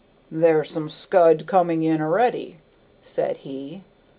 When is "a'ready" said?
2.01-2.57